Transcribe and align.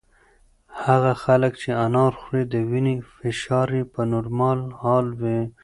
هغه 0.85 1.13
خلک 1.23 1.53
چې 1.61 1.69
انار 1.85 2.13
خوري 2.19 2.43
د 2.53 2.55
وینې 2.69 2.95
فشار 3.17 3.69
یې 3.77 3.83
په 3.93 4.01
نورمال 4.13 4.59
حال 4.81 5.07
وي. 5.21 5.39